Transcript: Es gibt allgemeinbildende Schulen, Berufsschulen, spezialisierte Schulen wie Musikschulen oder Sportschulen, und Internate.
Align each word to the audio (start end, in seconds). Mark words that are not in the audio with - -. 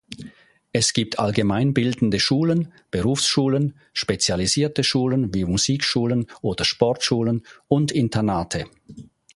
Es 0.73 0.93
gibt 0.93 1.19
allgemeinbildende 1.19 2.19
Schulen, 2.19 2.73
Berufsschulen, 2.89 3.75
spezialisierte 3.93 4.83
Schulen 4.83 5.31
wie 5.31 5.45
Musikschulen 5.45 6.25
oder 6.41 6.65
Sportschulen, 6.65 7.45
und 7.67 7.91
Internate. 7.91 8.65